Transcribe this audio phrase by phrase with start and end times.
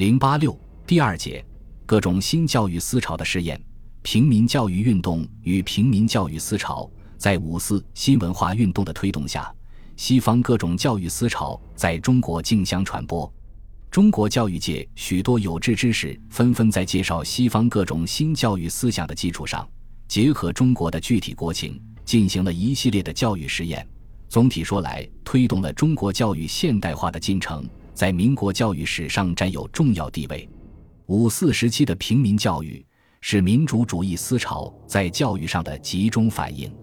[0.00, 1.44] 零八六第二节，
[1.84, 3.62] 各种新教育思潮的试验。
[4.00, 9.54] 平民教育运动与平民教育思潮，在五四新文化运动的推动下，
[9.98, 13.30] 西方各种教育思潮在中国竞相传播。
[13.90, 19.68] 中国教育界许多有志之士纷纷在介绍西方各种新教育思想的基础上，
[20.08, 23.86] 结合中国的具体国情，进行了一系列的教育实验。
[24.30, 27.68] 总体说来，推动了中国教育现代化的进程。
[28.00, 30.48] 在民国教育史上占有重要地位。
[31.08, 32.82] 五四时期的平民教育
[33.20, 36.74] 是民主主义思潮在教育上的集中反映。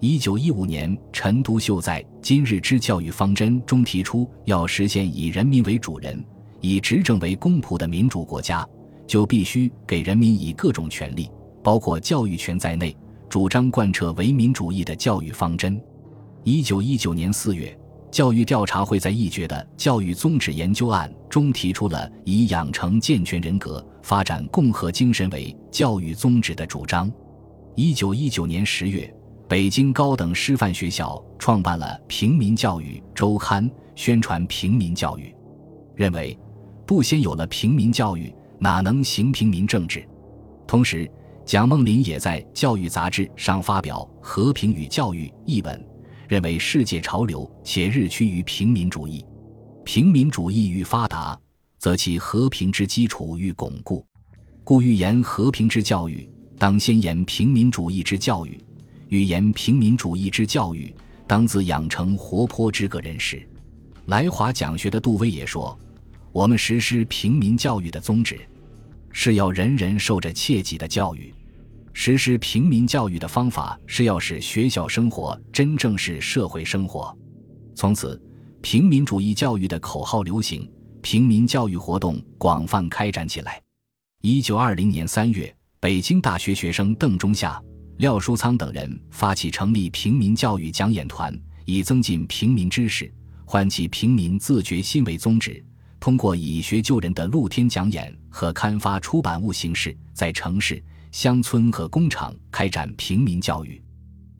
[0.00, 6.22] 一九一五年，陈独秀在《今日之教育方针》中提出，要实现以人民为主人、
[6.60, 8.68] 以执政为公仆的民主国家，
[9.06, 11.30] 就必须给人民以各种权利，
[11.64, 12.94] 包括教育权在内，
[13.30, 15.80] 主张贯彻唯民主义的教育方针。
[16.44, 17.74] 一九一九年四月。
[18.10, 27.10] 教育调查会在一决的教育宗旨研究案中提出了以养成健全人格、发展共和精神为教育宗旨的主张。
[27.76, 29.12] 一九一九年十月，
[29.48, 35.32] 北京高等师范学校创办了《平民教育周刊》，宣传平民教育，
[35.94, 36.36] 认为
[36.84, 40.04] 不先有了平民教育，哪能行平民政治？
[40.66, 41.08] 同时，
[41.44, 45.89] 蒋梦麟也在《教育杂志》上发表《和平与教育》一文。
[46.30, 49.26] 认为世界潮流且日趋于平民主义，
[49.84, 51.36] 平民主义愈发达，
[51.76, 54.06] 则其和平之基础愈巩固。
[54.62, 58.52] 故欲言和平之教育，当先言平民主义之教育；
[59.08, 60.94] 欲言平民主义之教育，
[61.26, 63.44] 当自养成活泼之个人时。
[64.06, 65.76] 来华讲学的杜威也说
[66.30, 68.38] ：“我们实施平民教育的宗旨，
[69.10, 71.34] 是要人人受着切己的教育。”
[71.92, 77.16] 实施平民教育的方法是要使学校生活真正是社会生活。
[77.74, 78.20] 从此，
[78.62, 80.70] 平民主义教育的口号流行，
[81.02, 83.60] 平民教育活动广泛开展起来。
[84.22, 87.60] 一九二零年三月，北京大学学生邓中夏、
[87.98, 91.34] 廖书仓等人发起成立平民教育讲演团，
[91.64, 93.12] 以增进平民知识、
[93.44, 95.62] 唤起平民自觉心为宗旨。
[95.98, 100.82] 通过以学救人的露天讲演和刊发出版物形式，在城市。
[101.12, 103.82] 乡村和工厂开展平民教育。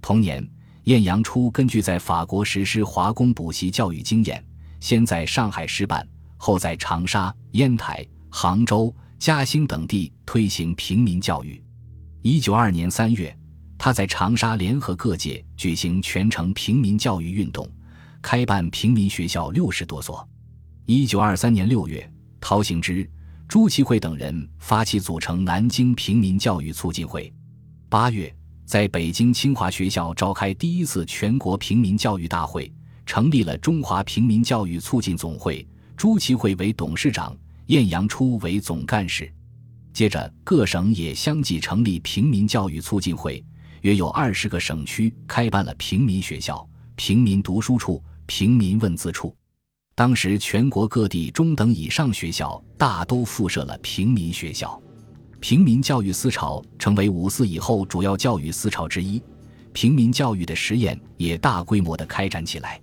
[0.01, 0.47] 同年，
[0.85, 4.45] 晏阳初根据在法国实施华工补习教育经验，
[4.81, 11.63] 先在上海试办，后在长沙、烟台、杭州、嘉兴等地推行平民教育。
[12.23, 13.37] 一九二年三月，
[13.77, 17.69] 他在长沙联合各界举行全城平民教育运动，
[18.23, 20.27] 开办平民学校六十多所。
[20.87, 22.11] 一九二三年六月，
[22.41, 23.09] 陶行知。
[23.51, 27.35] 朱其慧等人发起组成南京平民教育促进会。
[27.89, 28.33] 八月，
[28.65, 32.73] 在北京清华学校召开第一次全国平民教育大会，
[33.05, 35.67] 成立了中华平民教育促进总会，
[35.97, 39.29] 朱其慧为董事长，晏阳初为总干事。
[39.93, 43.45] 接着，各省也相继成立平民教育促进会，
[43.81, 49.37] 约有二十个省区开办了平民学校、平民读书处、平民问字处。
[49.95, 54.81] 当时，全国各地中等以上学校大都附设了平民学校，
[55.41, 59.23] 平民教育思潮成为五四以后主要教育思潮之一，
[59.75, 62.81] 平民教育的实验也大规模的开展起来。